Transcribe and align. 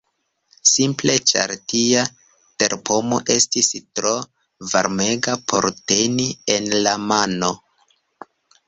Simple 0.69 1.17
ĉar 1.31 1.53
tia 1.73 2.05
terpomo 2.63 3.19
estis 3.35 3.69
tro 4.01 4.17
varmega 4.73 5.37
por 5.53 5.71
teni 5.95 6.29
en 6.57 6.69
la 6.89 6.99
mano! 7.15 7.55